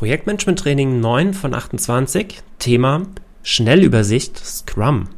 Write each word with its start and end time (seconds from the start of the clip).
Projektmanagement 0.00 0.58
Training 0.58 0.98
9 1.00 1.34
von 1.34 1.52
28, 1.52 2.40
Thema 2.58 3.02
Schnellübersicht 3.42 4.38
Scrum. 4.38 5.10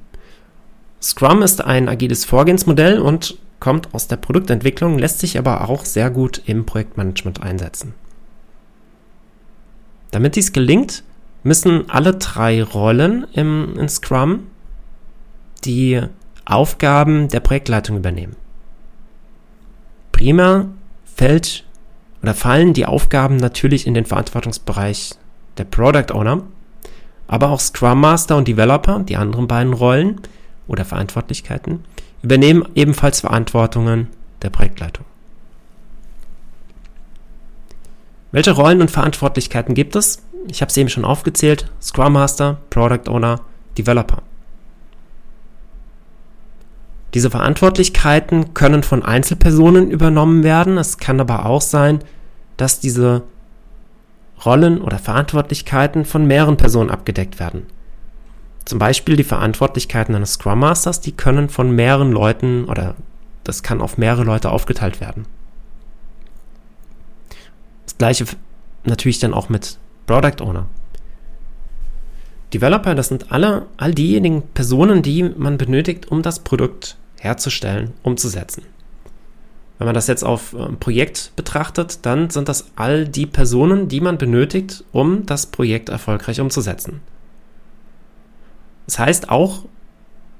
Scrum 1.00 1.42
ist 1.42 1.62
ein 1.62 1.88
agiles 1.88 2.24
Vorgehensmodell 2.24 2.98
und 2.98 3.38
kommt 3.60 3.94
aus 3.94 4.08
der 4.08 4.16
Produktentwicklung, 4.16 4.98
lässt 4.98 5.20
sich 5.20 5.38
aber 5.38 5.68
auch 5.68 5.84
sehr 5.84 6.10
gut 6.10 6.42
im 6.46 6.66
Projektmanagement 6.66 7.40
einsetzen. 7.40 7.94
Damit 10.10 10.34
dies 10.34 10.52
gelingt, 10.52 11.04
müssen 11.44 11.88
alle 11.88 12.14
drei 12.14 12.60
Rollen 12.60 13.28
im, 13.34 13.78
in 13.78 13.88
Scrum 13.88 14.48
die 15.62 16.00
Aufgaben 16.44 17.28
der 17.28 17.38
Projektleitung 17.38 17.98
übernehmen. 17.98 18.34
Prima 20.10 20.70
fällt 21.04 21.66
oder 22.22 22.34
fallen 22.34 22.72
die 22.72 22.86
Aufgaben 22.86 23.36
natürlich 23.36 23.86
in 23.86 23.94
den 23.94 24.06
Verantwortungsbereich 24.06 25.14
der 25.58 25.64
Product 25.64 26.12
Owner, 26.12 26.42
aber 27.26 27.50
auch 27.50 27.60
Scrum 27.60 28.00
Master 28.00 28.36
und 28.36 28.48
Developer, 28.48 29.00
die 29.00 29.16
anderen 29.16 29.48
beiden 29.48 29.72
Rollen 29.72 30.20
oder 30.68 30.84
Verantwortlichkeiten, 30.84 31.84
übernehmen 32.22 32.68
ebenfalls 32.74 33.20
Verantwortungen 33.20 34.08
der 34.42 34.50
Projektleitung. 34.50 35.04
Welche 38.30 38.52
Rollen 38.52 38.80
und 38.80 38.90
Verantwortlichkeiten 38.90 39.74
gibt 39.74 39.94
es? 39.94 40.22
Ich 40.48 40.62
habe 40.62 40.70
es 40.70 40.76
eben 40.76 40.88
schon 40.88 41.04
aufgezählt. 41.04 41.70
Scrum 41.82 42.14
Master, 42.14 42.58
Product 42.70 43.08
Owner, 43.08 43.40
Developer. 43.76 44.22
Diese 47.14 47.30
Verantwortlichkeiten 47.30 48.54
können 48.54 48.82
von 48.82 49.02
Einzelpersonen 49.02 49.90
übernommen 49.90 50.44
werden. 50.44 50.78
Es 50.78 50.98
kann 50.98 51.20
aber 51.20 51.46
auch 51.46 51.60
sein, 51.60 52.00
dass 52.56 52.80
diese 52.80 53.22
Rollen 54.44 54.80
oder 54.80 54.98
Verantwortlichkeiten 54.98 56.04
von 56.04 56.26
mehreren 56.26 56.56
Personen 56.56 56.90
abgedeckt 56.90 57.38
werden. 57.38 57.66
Zum 58.64 58.78
Beispiel 58.78 59.16
die 59.16 59.24
Verantwortlichkeiten 59.24 60.14
eines 60.14 60.34
Scrum 60.34 60.60
Masters, 60.60 61.00
die 61.00 61.12
können 61.12 61.48
von 61.48 61.70
mehreren 61.72 62.12
Leuten 62.12 62.64
oder 62.64 62.94
das 63.44 63.62
kann 63.62 63.80
auf 63.80 63.98
mehrere 63.98 64.24
Leute 64.24 64.50
aufgeteilt 64.50 65.00
werden. 65.00 65.26
Das 67.84 67.98
gleiche 67.98 68.24
natürlich 68.84 69.18
dann 69.18 69.34
auch 69.34 69.48
mit 69.48 69.78
Product 70.06 70.42
Owner. 70.42 70.66
Developer, 72.54 72.94
das 72.94 73.08
sind 73.08 73.32
alle, 73.32 73.66
all 73.76 73.94
diejenigen 73.94 74.42
Personen, 74.54 75.02
die 75.02 75.22
man 75.22 75.58
benötigt, 75.58 76.10
um 76.10 76.22
das 76.22 76.40
Produkt 76.40 76.96
herzustellen, 77.22 77.92
umzusetzen. 78.02 78.64
Wenn 79.78 79.86
man 79.86 79.94
das 79.94 80.06
jetzt 80.06 80.24
auf 80.24 80.54
ein 80.54 80.78
Projekt 80.78 81.32
betrachtet, 81.36 82.04
dann 82.04 82.30
sind 82.30 82.48
das 82.48 82.66
all 82.76 83.06
die 83.06 83.26
Personen, 83.26 83.88
die 83.88 84.00
man 84.00 84.18
benötigt, 84.18 84.84
um 84.92 85.26
das 85.26 85.46
Projekt 85.46 85.88
erfolgreich 85.88 86.40
umzusetzen. 86.40 87.00
Das 88.86 88.98
heißt 88.98 89.28
auch, 89.28 89.64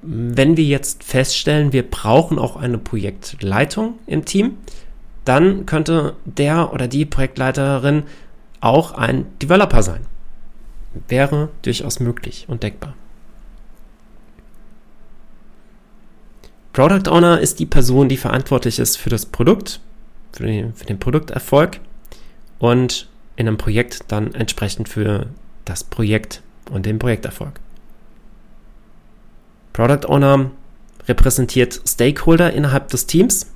wenn 0.03 0.57
wir 0.57 0.65
jetzt 0.65 1.05
feststellen, 1.05 1.73
wir 1.73 1.89
brauchen 1.89 2.39
auch 2.39 2.57
eine 2.57 2.79
Projektleitung 2.79 3.95
im 4.07 4.25
Team, 4.25 4.59
dann 5.25 5.65
könnte 5.67 6.17
der 6.25 6.73
oder 6.73 6.89
die 6.89 7.05
Projektleiterin 7.05 8.03
auch 8.61 8.93
ein 8.93 9.27
Developer 9.41 9.83
sein. 9.83 10.01
Wäre 11.09 11.49
durchaus 11.63 12.01
möglich 12.01 12.47
und 12.49 12.65
denkbar. 12.65 12.95
Product 16.73 17.11
Owner 17.11 17.39
ist 17.41 17.59
die 17.59 17.67
Person, 17.67 18.09
die 18.09 18.17
verantwortlich 18.17 18.79
ist 18.79 18.97
für 18.97 19.11
das 19.11 19.27
Produkt, 19.27 19.81
für 20.33 20.47
den, 20.47 20.73
für 20.75 20.87
den 20.87 20.99
Produkterfolg 20.99 21.81
und 22.59 23.09
in 23.37 23.47
einem 23.47 23.59
Projekt 23.59 24.01
dann 24.09 24.35
entsprechend 24.35 24.89
für 24.89 25.27
das 25.65 25.85
Projekt 25.85 26.43
und 26.71 26.87
den 26.87 26.99
Projekterfolg. 26.99 27.61
Product 29.73 30.07
Owner 30.07 30.51
repräsentiert 31.09 31.81
Stakeholder 31.87 32.53
innerhalb 32.53 32.89
des 32.89 33.07
Teams 33.07 33.47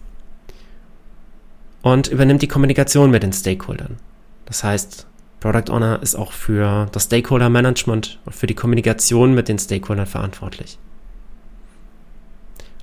und 1.83 2.09
übernimmt 2.09 2.43
die 2.43 2.49
Kommunikation 2.49 3.11
mit 3.11 3.23
den 3.23 3.33
Stakeholdern. 3.33 3.97
Das 4.45 4.65
heißt, 4.65 5.07
Product 5.41 5.71
Owner 5.71 6.03
ist 6.03 6.17
auch 6.17 6.33
für 6.33 6.89
das 6.93 7.05
Stakeholder 7.05 7.49
Management 7.49 8.19
und 8.25 8.35
für 8.35 8.47
die 8.47 8.55
Kommunikation 8.55 9.35
mit 9.35 9.49
den 9.49 9.59
Stakeholdern 9.59 10.07
verantwortlich. 10.07 10.79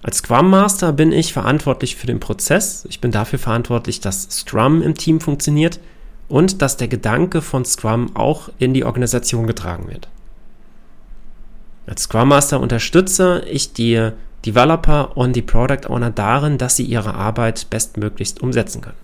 Als 0.04 0.18
Scrum 0.18 0.50
Master 0.50 0.92
bin 0.92 1.14
ich 1.14 1.32
verantwortlich 1.32 1.96
für 1.96 2.08
den 2.08 2.20
Prozess. 2.20 2.86
Ich 2.90 3.00
bin 3.00 3.12
dafür 3.12 3.40
verantwortlich, 3.40 4.02
dass 4.02 4.24
Scrum 4.24 4.82
im 4.82 4.96
Team 4.96 5.22
funktioniert 5.22 5.80
und 6.28 6.62
dass 6.62 6.76
der 6.76 6.90
Gedanke 6.90 7.42
von 7.42 7.64
Scrum 7.64 8.14
auch 8.14 8.50
in 8.60 8.74
die 8.74 8.84
Organisation 8.84 9.48
getragen 9.48 9.88
wird. 9.88 10.10
Als 11.88 12.04
Scrum 12.04 12.28
Master 12.30 12.60
unterstütze 12.60 13.46
ich 13.50 13.72
die 13.72 14.10
Developer 14.46 15.16
und 15.16 15.38
die 15.38 15.42
Product 15.42 15.88
Owner 15.88 16.12
darin, 16.12 16.58
dass 16.58 16.76
sie 16.76 16.84
ihre 16.84 17.14
Arbeit 17.14 17.70
bestmöglichst 17.70 18.42
umsetzen 18.42 18.82
können. 18.82 18.98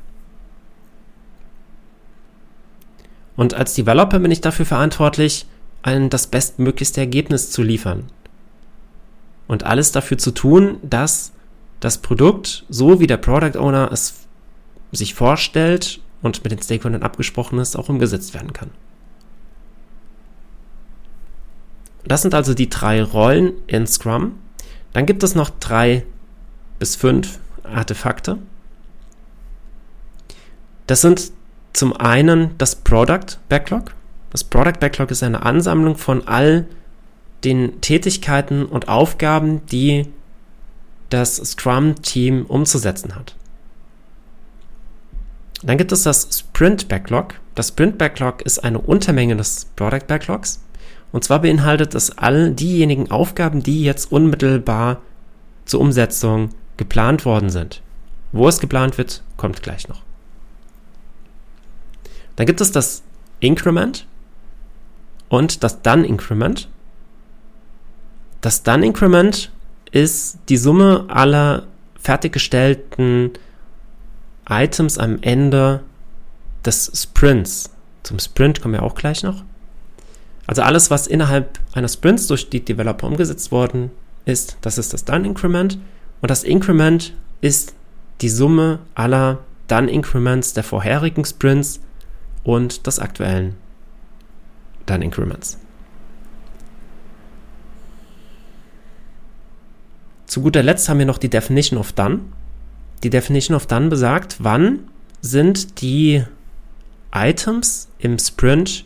Und 3.38 3.54
als 3.54 3.74
Developer 3.74 4.20
bin 4.20 4.32
ich 4.32 4.42
dafür 4.42 4.66
verantwortlich, 4.66 5.46
ein 5.82 6.10
das 6.10 6.28
bestmöglichste 6.28 7.00
Ergebnis 7.00 7.52
zu 7.52 7.64
liefern. 7.64 8.08
Und 9.50 9.64
alles 9.64 9.92
dafür 9.92 10.20
zu 10.20 10.30
tun, 10.30 10.78
dass 10.84 11.32
das 11.80 11.98
Produkt, 11.98 12.66
so 12.70 13.00
wie 13.00 13.08
der 13.08 13.18
Product 13.18 13.58
Owner 13.60 13.92
es 13.92 14.28
sich 14.92 15.16
vorstellt 15.16 16.00
und 16.22 16.44
mit 16.44 16.52
den 16.52 16.62
Stakeholdern 16.62 17.02
abgesprochen 17.02 17.58
ist, 17.58 17.76
auch 17.76 17.90
umgesetzt 17.90 18.36
werden 18.36 18.54
kann. 18.54 18.70
Das 22.06 22.22
sind 22.22 22.36
also 22.36 22.54
die 22.54 22.70
drei 22.70 23.02
Rollen 23.02 23.54
in 23.66 23.88
Scrum. 23.88 24.36
Dann 24.94 25.08
gibt 25.08 25.24
es 25.24 25.34
noch 25.34 25.50
drei 25.50 26.06
bis 26.78 26.96
fünf 26.96 27.40
Artefakte. 27.64 28.38
Das 30.86 31.02
sind 31.02 31.32
zum 31.74 31.98
einen 31.98 32.56
das 32.60 32.76
Product 32.76 33.40
Backlog. 33.50 33.96
Das 34.30 34.44
Product 34.44 34.80
Backlog 34.80 35.10
ist 35.10 35.24
eine 35.24 35.42
Ansammlung 35.42 35.98
von 35.98 36.28
all 36.28 36.68
den 37.44 37.82
Tätigkeiten 37.82 38.66
und 38.66 38.88
Aufgaben, 38.88 39.66
die 39.68 40.08
das 41.10 41.38
Scrum-Team 41.38 42.46
umzusetzen 42.46 43.16
hat. 43.16 43.36
Dann 45.62 45.78
gibt 45.78 45.92
es 45.92 46.04
das 46.04 46.28
Sprint 46.40 46.88
Backlog. 46.88 47.36
Das 47.56 47.70
Sprint 47.70 47.98
Backlog 47.98 48.42
ist 48.44 48.60
eine 48.60 48.80
Untermenge 48.80 49.36
des 49.36 49.66
Product 49.76 50.08
Backlogs. 50.08 50.62
Und 51.12 51.24
zwar 51.24 51.42
beinhaltet 51.42 51.96
es 51.96 52.18
all 52.18 52.52
diejenigen 52.52 53.12
Aufgaben, 53.12 53.64
die 53.64 53.84
jetzt 53.84 54.12
unmittelbar 54.12 55.02
zur 55.66 55.82
Umsetzung 55.82 56.50
geplant 56.78 57.26
worden 57.26 57.50
sind. 57.50 57.82
Wo 58.32 58.48
es 58.48 58.60
geplant 58.60 58.98
wird, 58.98 59.24
kommt 59.38 59.64
gleich 59.64 59.88
noch. 59.88 60.04
Dann 62.36 62.46
gibt 62.46 62.62
es 62.62 62.72
das 62.72 63.04
Increment 63.40 64.08
und 65.28 65.64
das 65.64 65.82
Done 65.82 66.06
Increment. 66.06 66.70
Das 68.42 68.64
Done 68.64 68.86
Increment 68.86 69.52
ist 69.92 70.38
die 70.48 70.58
Summe 70.58 71.06
aller 71.10 71.68
fertiggestellten 72.00 73.32
Items 74.48 74.98
am 74.98 75.20
Ende 75.22 75.84
des 76.66 76.92
Sprints. 76.96 77.70
Zum 78.04 78.20
Sprint 78.20 78.62
kommen 78.62 78.76
wir 78.76 78.84
auch 78.84 78.96
gleich 78.96 79.24
noch. 79.24 79.44
Also 80.48 80.62
alles, 80.62 80.90
was 80.90 81.06
innerhalb 81.06 81.60
eines 81.74 81.94
Sprints 81.94 82.28
durch 82.28 82.50
die 82.50 82.64
Developer 82.64 83.06
umgesetzt 83.08 83.52
worden 83.52 83.92
ist, 84.26 84.58
das 84.62 84.78
ist 84.78 84.94
das 84.94 85.06
Done 85.06 85.28
Increment. 85.28 85.78
Und 86.22 86.32
das 86.32 86.44
Increment 86.44 87.14
ist 87.42 87.76
die 88.22 88.30
Summe 88.30 88.80
aller 88.96 89.40
Done 89.68 89.92
Increments 89.92 90.54
der 90.54 90.64
vorherigen 90.64 91.26
Sprints 91.26 91.82
und 92.44 92.88
des 92.88 93.00
aktuellen 93.00 93.56
Done 94.86 95.04
Increments. 95.04 95.58
Zu 100.30 100.42
guter 100.42 100.62
Letzt 100.62 100.88
haben 100.88 101.00
wir 101.00 101.08
noch 101.08 101.18
die 101.18 101.32
Definition 101.32 101.80
of 101.80 101.92
Done. 101.92 102.20
Die 103.02 103.10
Definition 103.10 103.56
of 103.56 103.66
Done 103.66 103.88
besagt, 103.88 104.36
wann 104.38 104.82
sind 105.22 105.82
die 105.82 106.24
Items 107.12 107.90
im 107.98 108.20
Sprint 108.20 108.86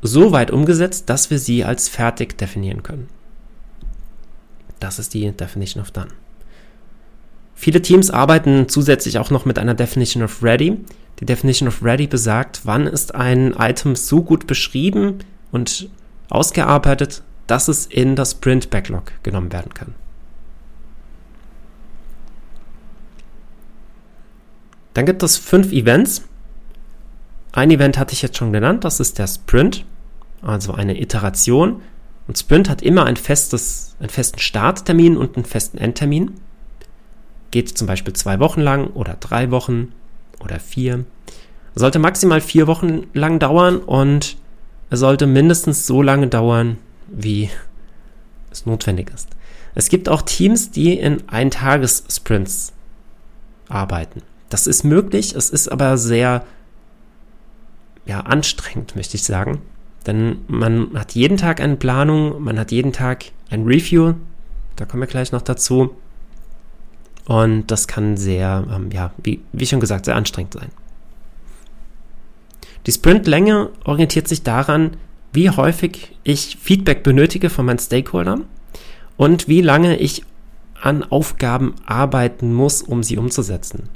so 0.00 0.30
weit 0.30 0.52
umgesetzt, 0.52 1.10
dass 1.10 1.30
wir 1.30 1.40
sie 1.40 1.64
als 1.64 1.88
fertig 1.88 2.38
definieren 2.38 2.84
können. 2.84 3.08
Das 4.78 5.00
ist 5.00 5.12
die 5.12 5.28
Definition 5.32 5.82
of 5.82 5.90
Done. 5.90 6.10
Viele 7.56 7.82
Teams 7.82 8.08
arbeiten 8.08 8.68
zusätzlich 8.68 9.18
auch 9.18 9.30
noch 9.30 9.44
mit 9.44 9.58
einer 9.58 9.74
Definition 9.74 10.22
of 10.22 10.44
Ready. 10.44 10.78
Die 11.18 11.26
Definition 11.26 11.66
of 11.66 11.82
Ready 11.82 12.06
besagt, 12.06 12.60
wann 12.62 12.86
ist 12.86 13.12
ein 13.16 13.54
Item 13.58 13.96
so 13.96 14.22
gut 14.22 14.46
beschrieben 14.46 15.18
und 15.50 15.90
ausgearbeitet, 16.30 17.24
dass 17.48 17.66
es 17.66 17.86
in 17.86 18.14
das 18.14 18.30
Sprint 18.32 18.70
Backlog 18.70 19.10
genommen 19.24 19.52
werden 19.52 19.74
kann. 19.74 19.96
Dann 24.94 25.06
gibt 25.06 25.22
es 25.22 25.36
fünf 25.36 25.72
Events. 25.72 26.22
ein 27.52 27.70
Event 27.70 27.98
hatte 27.98 28.12
ich 28.12 28.22
jetzt 28.22 28.36
schon 28.36 28.52
genannt, 28.52 28.84
das 28.84 29.00
ist 29.00 29.18
der 29.18 29.26
Sprint, 29.26 29.84
also 30.42 30.72
eine 30.72 31.00
Iteration. 31.00 31.82
Und 32.26 32.38
Sprint 32.38 32.68
hat 32.68 32.82
immer 32.82 33.04
ein 33.06 33.16
festes, 33.16 33.96
einen 34.00 34.10
festen 34.10 34.38
Starttermin 34.38 35.16
und 35.16 35.36
einen 35.36 35.46
festen 35.46 35.78
Endtermin. 35.78 36.32
Geht 37.50 37.76
zum 37.76 37.86
Beispiel 37.86 38.12
zwei 38.12 38.38
Wochen 38.38 38.60
lang 38.60 38.88
oder 38.88 39.16
drei 39.18 39.50
Wochen 39.50 39.92
oder 40.40 40.60
vier. 40.60 41.04
Sollte 41.74 41.98
maximal 41.98 42.40
vier 42.40 42.66
Wochen 42.66 43.06
lang 43.14 43.38
dauern 43.38 43.78
und 43.78 44.36
es 44.90 45.00
sollte 45.00 45.26
mindestens 45.26 45.86
so 45.86 46.02
lange 46.02 46.28
dauern, 46.28 46.78
wie 47.08 47.50
es 48.50 48.66
notwendig 48.66 49.10
ist. 49.14 49.28
Es 49.74 49.88
gibt 49.88 50.08
auch 50.08 50.22
Teams, 50.22 50.70
die 50.70 50.98
in 50.98 51.28
Eintages-Sprints 51.28 52.72
arbeiten. 53.68 54.22
Das 54.48 54.66
ist 54.66 54.84
möglich, 54.84 55.34
es 55.34 55.50
ist 55.50 55.70
aber 55.70 55.98
sehr 55.98 56.44
ja, 58.06 58.20
anstrengend, 58.20 58.96
möchte 58.96 59.16
ich 59.16 59.24
sagen. 59.24 59.60
Denn 60.06 60.38
man 60.48 60.98
hat 60.98 61.12
jeden 61.12 61.36
Tag 61.36 61.60
eine 61.60 61.76
Planung, 61.76 62.42
man 62.42 62.58
hat 62.58 62.72
jeden 62.72 62.92
Tag 62.92 63.26
ein 63.50 63.64
Review, 63.64 64.14
da 64.76 64.86
kommen 64.86 65.02
wir 65.02 65.06
gleich 65.06 65.32
noch 65.32 65.42
dazu. 65.42 65.94
Und 67.26 67.66
das 67.70 67.86
kann 67.86 68.16
sehr, 68.16 68.66
ähm, 68.74 68.90
ja, 68.90 69.12
wie, 69.22 69.42
wie 69.52 69.66
schon 69.66 69.80
gesagt, 69.80 70.06
sehr 70.06 70.16
anstrengend 70.16 70.54
sein. 70.54 70.70
Die 72.86 72.92
Sprintlänge 72.92 73.68
orientiert 73.84 74.28
sich 74.28 74.42
daran, 74.42 74.96
wie 75.34 75.50
häufig 75.50 76.16
ich 76.24 76.56
Feedback 76.58 77.02
benötige 77.02 77.50
von 77.50 77.66
meinen 77.66 77.78
Stakeholdern 77.78 78.46
und 79.18 79.46
wie 79.46 79.60
lange 79.60 79.98
ich 79.98 80.24
an 80.80 81.02
Aufgaben 81.02 81.74
arbeiten 81.84 82.54
muss, 82.54 82.80
um 82.80 83.02
sie 83.02 83.18
umzusetzen 83.18 83.90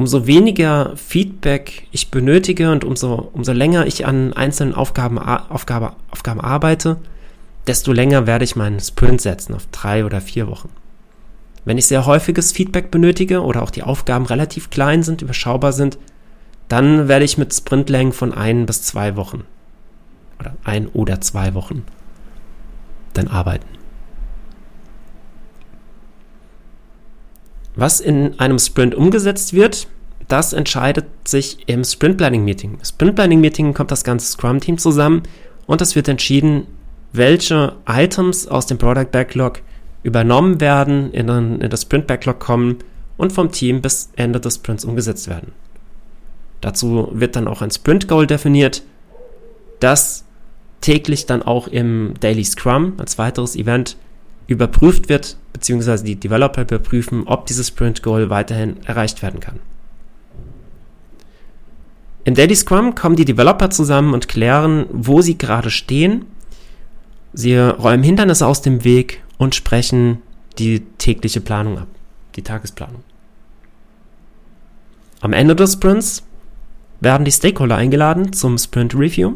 umso 0.00 0.26
weniger 0.26 0.96
Feedback 0.96 1.86
ich 1.90 2.10
benötige 2.10 2.72
und 2.72 2.84
umso, 2.84 3.28
umso 3.34 3.52
länger 3.52 3.86
ich 3.86 4.06
an 4.06 4.32
einzelnen 4.32 4.74
Aufgaben, 4.74 5.18
Aufgabe, 5.18 5.92
Aufgaben 6.10 6.40
arbeite, 6.40 6.96
desto 7.66 7.92
länger 7.92 8.26
werde 8.26 8.46
ich 8.46 8.56
meinen 8.56 8.80
Sprint 8.80 9.20
setzen, 9.20 9.54
auf 9.54 9.66
drei 9.72 10.06
oder 10.06 10.22
vier 10.22 10.48
Wochen. 10.48 10.70
Wenn 11.66 11.76
ich 11.76 11.84
sehr 11.84 12.06
häufiges 12.06 12.50
Feedback 12.50 12.90
benötige 12.90 13.42
oder 13.42 13.62
auch 13.62 13.68
die 13.68 13.82
Aufgaben 13.82 14.24
relativ 14.24 14.70
klein 14.70 15.02
sind, 15.02 15.20
überschaubar 15.20 15.74
sind, 15.74 15.98
dann 16.68 17.06
werde 17.06 17.26
ich 17.26 17.36
mit 17.36 17.52
Sprintlängen 17.52 18.14
von 18.14 18.32
ein 18.32 18.64
bis 18.64 18.80
zwei 18.80 19.16
Wochen 19.16 19.44
oder 20.38 20.54
ein 20.64 20.88
oder 20.88 21.20
zwei 21.20 21.52
Wochen 21.52 21.84
dann 23.12 23.28
arbeiten. 23.28 23.68
Was 27.80 27.98
in 27.98 28.38
einem 28.38 28.58
Sprint 28.58 28.94
umgesetzt 28.94 29.54
wird, 29.54 29.88
das 30.28 30.52
entscheidet 30.52 31.06
sich 31.26 31.66
im 31.66 31.82
Sprint 31.82 32.18
Planning 32.18 32.44
Meeting. 32.44 32.74
Im 32.74 32.84
Sprint 32.84 33.14
Planning 33.14 33.40
Meeting 33.40 33.72
kommt 33.72 33.90
das 33.90 34.04
ganze 34.04 34.30
Scrum 34.30 34.60
Team 34.60 34.76
zusammen 34.76 35.22
und 35.64 35.80
es 35.80 35.96
wird 35.96 36.06
entschieden, 36.06 36.66
welche 37.14 37.76
Items 37.88 38.46
aus 38.46 38.66
dem 38.66 38.76
Product 38.76 39.06
Backlog 39.10 39.62
übernommen 40.02 40.60
werden, 40.60 41.10
in, 41.14 41.26
den, 41.26 41.62
in 41.62 41.70
das 41.70 41.80
Sprint 41.80 42.06
Backlog 42.06 42.38
kommen 42.38 42.80
und 43.16 43.32
vom 43.32 43.50
Team 43.50 43.80
bis 43.80 44.10
Ende 44.14 44.40
des 44.40 44.56
Sprints 44.56 44.84
umgesetzt 44.84 45.26
werden. 45.28 45.52
Dazu 46.60 47.08
wird 47.12 47.34
dann 47.34 47.48
auch 47.48 47.62
ein 47.62 47.70
Sprint 47.70 48.08
Goal 48.08 48.26
definiert, 48.26 48.82
das 49.78 50.26
täglich 50.82 51.24
dann 51.24 51.42
auch 51.42 51.66
im 51.66 52.12
Daily 52.20 52.44
Scrum 52.44 52.92
als 52.98 53.16
weiteres 53.16 53.56
Event 53.56 53.96
überprüft 54.50 55.08
wird, 55.08 55.36
beziehungsweise 55.52 56.04
die 56.04 56.16
Developer 56.16 56.62
überprüfen, 56.62 57.22
ob 57.26 57.46
dieses 57.46 57.68
Sprint 57.68 58.02
Goal 58.02 58.30
weiterhin 58.30 58.84
erreicht 58.84 59.22
werden 59.22 59.40
kann. 59.40 59.60
Im 62.24 62.34
Daily 62.34 62.54
Scrum 62.54 62.94
kommen 62.94 63.16
die 63.16 63.24
Developer 63.24 63.70
zusammen 63.70 64.12
und 64.12 64.28
klären, 64.28 64.86
wo 64.90 65.22
sie 65.22 65.38
gerade 65.38 65.70
stehen. 65.70 66.26
Sie 67.32 67.56
räumen 67.56 68.02
Hindernisse 68.02 68.46
aus 68.46 68.60
dem 68.60 68.84
Weg 68.84 69.22
und 69.38 69.54
sprechen 69.54 70.20
die 70.58 70.80
tägliche 70.98 71.40
Planung 71.40 71.78
ab, 71.78 71.88
die 72.34 72.42
Tagesplanung. 72.42 73.04
Am 75.20 75.32
Ende 75.32 75.54
des 75.54 75.74
Sprints 75.74 76.24
werden 76.98 77.24
die 77.24 77.32
Stakeholder 77.32 77.76
eingeladen 77.76 78.32
zum 78.32 78.58
Sprint 78.58 78.94
Review. 78.94 79.34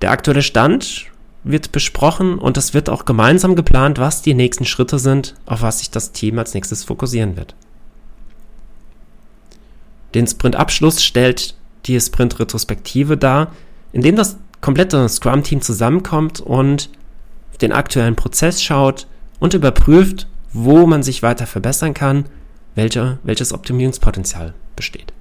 Der 0.00 0.12
aktuelle 0.12 0.42
Stand 0.42 1.09
wird 1.42 1.72
besprochen 1.72 2.38
und 2.38 2.56
es 2.56 2.74
wird 2.74 2.90
auch 2.90 3.04
gemeinsam 3.04 3.56
geplant, 3.56 3.98
was 3.98 4.22
die 4.22 4.34
nächsten 4.34 4.64
Schritte 4.64 4.98
sind, 4.98 5.34
auf 5.46 5.62
was 5.62 5.78
sich 5.78 5.90
das 5.90 6.12
Team 6.12 6.38
als 6.38 6.54
nächstes 6.54 6.84
fokussieren 6.84 7.36
wird. 7.36 7.54
Den 10.14 10.26
Sprint-Abschluss 10.26 11.02
stellt 11.02 11.54
die 11.86 11.98
Sprint-Retrospektive 11.98 13.16
dar, 13.16 13.52
indem 13.92 14.16
das 14.16 14.36
komplette 14.60 15.08
Scrum-Team 15.08 15.62
zusammenkommt 15.62 16.40
und 16.40 16.90
den 17.62 17.72
aktuellen 17.72 18.16
Prozess 18.16 18.62
schaut 18.62 19.06
und 19.38 19.54
überprüft, 19.54 20.26
wo 20.52 20.86
man 20.86 21.02
sich 21.02 21.22
weiter 21.22 21.46
verbessern 21.46 21.94
kann, 21.94 22.26
welche, 22.74 23.18
welches 23.22 23.52
Optimierungspotenzial 23.52 24.54
besteht. 24.76 25.12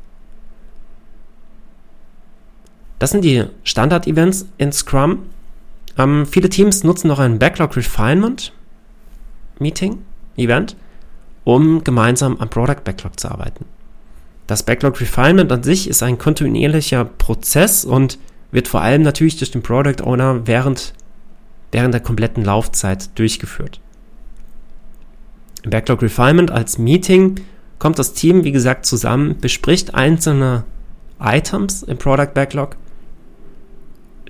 Das 2.98 3.12
sind 3.12 3.24
die 3.24 3.45
Standard-Events 3.63 4.48
in 4.57 4.74
Scrum 4.74 5.19
ähm, 6.00 6.25
viele 6.25 6.50
Teams 6.50 6.84
nutzen 6.84 7.10
noch 7.10 7.19
ein 7.19 7.38
Backlog 7.38 7.75
Refinement 7.75 8.54
Meeting, 9.60 10.00
Event, 10.38 10.75
um 11.44 11.84
gemeinsam 11.84 12.38
am 12.38 12.50
Product 12.50 12.84
Backlog 12.84 13.19
zu 13.19 13.30
arbeiten. 13.30 13.66
Das 14.48 14.63
Backlog 14.63 15.00
Refinement 15.00 15.51
an 15.51 15.62
sich 15.62 15.90
ist 15.90 16.01
ein 16.01 16.18
kontinuierlicher 16.18 17.06
Prozess 17.06 17.86
und 17.86 18.18
wird 18.51 18.68
vor 18.68 18.81
allem 18.81 19.04
natürlich 19.04 19.38
durch 19.38 19.51
den 19.51 19.62
Product 19.62 20.01
Owner 20.04 20.48
während, 20.48 20.94
während 21.72 21.94
der 21.94 22.02
kompletten 22.02 22.44
Laufzeit 22.44 23.18
durchgeführt. 23.19 23.80
Im 25.63 25.69
Backlog 25.69 26.02
Refinement 26.02 26.50
als 26.50 26.78
Meeting 26.78 27.42
kommt 27.78 28.00
das 28.00 28.13
Team, 28.13 28.44
wie 28.44 28.52
gesagt, 28.52 28.86
zusammen, 28.86 29.38
bespricht 29.40 29.94
einzelne 29.94 30.63
Items 31.19 31.84
im 31.84 31.98
Product 31.98 32.34
Backlog 32.34 32.78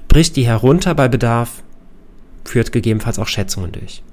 bricht 0.10 0.36
die 0.36 0.46
herunter 0.46 0.94
bei 0.96 1.08
Bedarf, 1.08 1.64
führt 2.44 2.74
gegebenenfalls 2.74 3.20
auch 3.20 3.28
Schätzungen 3.28 3.72
durch. 3.72 4.04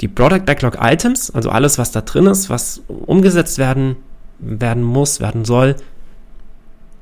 Die 0.00 0.08
Product 0.08 0.44
Backlog 0.46 0.78
Items, 0.80 1.30
also 1.30 1.50
alles, 1.50 1.76
was 1.76 1.90
da 1.90 2.02
drin 2.02 2.26
ist, 2.26 2.48
was 2.48 2.82
umgesetzt 2.88 3.58
werden, 3.58 3.96
werden 4.38 4.82
muss, 4.82 5.20
werden 5.20 5.44
soll, 5.44 5.76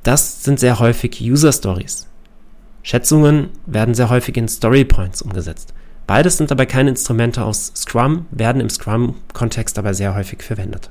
das 0.03 0.43
sind 0.43 0.59
sehr 0.59 0.79
häufig 0.79 1.21
User 1.21 1.53
Stories. 1.53 2.07
Schätzungen 2.81 3.49
werden 3.65 3.93
sehr 3.93 4.09
häufig 4.09 4.35
in 4.37 4.47
Story 4.47 4.85
Points 4.85 5.21
umgesetzt. 5.21 5.73
Beides 6.07 6.37
sind 6.37 6.49
dabei 6.49 6.65
keine 6.65 6.89
Instrumente 6.89 7.43
aus 7.43 7.71
Scrum, 7.75 8.25
werden 8.31 8.61
im 8.61 8.69
Scrum-Kontext 8.69 9.77
aber 9.77 9.93
sehr 9.93 10.15
häufig 10.15 10.41
verwendet. 10.41 10.89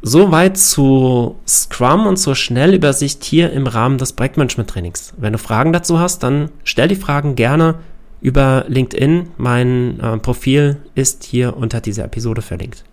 Soweit 0.00 0.56
zu 0.56 1.36
Scrum 1.46 2.06
und 2.06 2.18
zur 2.18 2.36
Schnellübersicht 2.36 3.24
hier 3.24 3.52
im 3.52 3.66
Rahmen 3.66 3.98
des 3.98 4.12
Projektmanagement-Trainings. 4.12 5.14
Wenn 5.16 5.32
du 5.32 5.38
Fragen 5.38 5.72
dazu 5.72 5.98
hast, 5.98 6.22
dann 6.22 6.50
stell 6.62 6.88
die 6.88 6.96
Fragen 6.96 7.34
gerne 7.34 7.76
über 8.20 8.64
LinkedIn. 8.68 9.30
Mein 9.36 9.98
äh, 10.00 10.18
Profil 10.18 10.76
ist 10.94 11.24
hier 11.24 11.56
unter 11.56 11.80
dieser 11.80 12.04
Episode 12.04 12.42
verlinkt. 12.42 12.84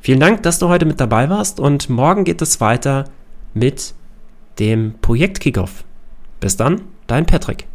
Vielen 0.00 0.20
Dank, 0.20 0.42
dass 0.42 0.58
du 0.58 0.68
heute 0.68 0.86
mit 0.86 1.00
dabei 1.00 1.28
warst 1.30 1.58
und 1.58 1.88
morgen 1.88 2.24
geht 2.24 2.42
es 2.42 2.60
weiter 2.60 3.04
mit 3.54 3.94
dem 4.58 4.94
Projekt 5.00 5.40
Kickoff. 5.40 5.84
Bis 6.40 6.56
dann, 6.56 6.82
dein 7.06 7.26
Patrick. 7.26 7.69